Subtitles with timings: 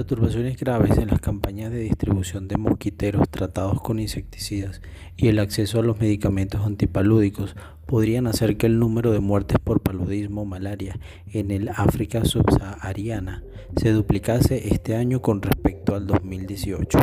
[0.00, 4.80] Perturbaciones graves en las campañas de distribución de mosquiteros tratados con insecticidas
[5.18, 7.54] y el acceso a los medicamentos antipalúdicos
[7.84, 10.98] podrían hacer que el número de muertes por paludismo malaria
[11.30, 13.44] en el África subsahariana
[13.76, 16.98] se duplicase este año con respecto al 2018.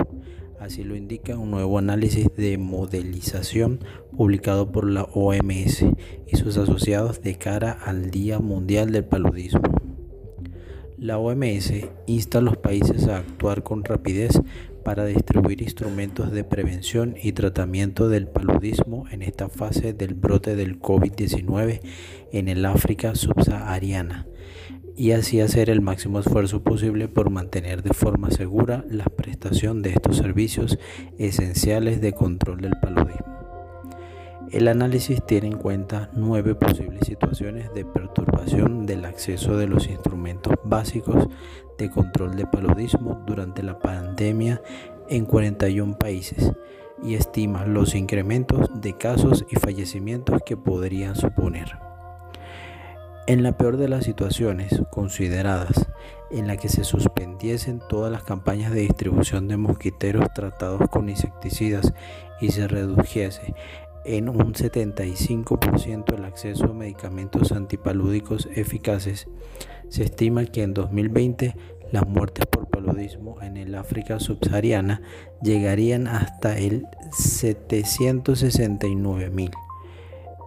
[0.59, 3.79] Así lo indica un nuevo análisis de modelización
[4.18, 5.86] publicado por la OMS
[6.25, 9.61] y sus asociados de cara al Día Mundial del Paludismo.
[10.98, 11.74] La OMS
[12.08, 14.42] insta a los países a actuar con rapidez
[14.84, 20.82] para distribuir instrumentos de prevención y tratamiento del paludismo en esta fase del brote del
[20.82, 21.82] COVID-19
[22.32, 24.26] en el África subsahariana
[24.96, 29.92] y así hacer el máximo esfuerzo posible por mantener de forma segura la prestación de
[29.92, 30.80] estos servicios
[31.20, 33.37] esenciales de control del paludismo.
[34.52, 40.54] El análisis tiene en cuenta nueve posibles situaciones de perturbación del acceso de los instrumentos
[40.64, 41.28] básicos
[41.78, 44.62] de control de paludismo durante la pandemia
[45.09, 46.54] en 41 países
[47.04, 51.78] y estima los incrementos de casos y fallecimientos que podrían suponer.
[53.28, 55.89] En la peor de las situaciones consideradas,
[56.32, 61.94] en la que se suspendiesen todas las campañas de distribución de mosquiteros tratados con insecticidas
[62.39, 63.54] y se redujese
[64.08, 69.27] en un 75% el acceso a medicamentos antipalúdicos eficaces.
[69.89, 71.55] Se estima que en 2020
[71.91, 75.02] las muertes por paludismo en el África subsahariana
[75.41, 79.52] llegarían hasta el 769 mil,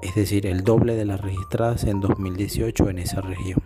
[0.02, 3.62] es decir, el doble de las registradas en 2018 en esa región.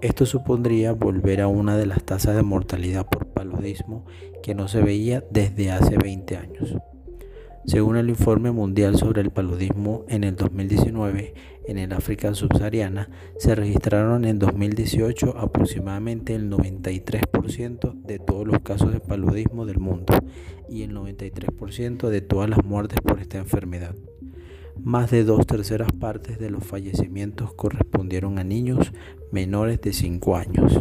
[0.00, 4.04] Esto supondría volver a una de las tasas de mortalidad por paludismo
[4.42, 6.76] que no se veía desde hace 20 años.
[7.64, 11.34] Según el informe mundial sobre el paludismo en el 2019,
[11.68, 18.92] en el África subsahariana se registraron en 2018 aproximadamente el 93% de todos los casos
[18.92, 20.12] de paludismo del mundo
[20.68, 23.94] y el 93% de todas las muertes por esta enfermedad.
[24.82, 28.92] Más de dos terceras partes de los fallecimientos correspondieron a niños
[29.30, 30.78] menores de 5 años.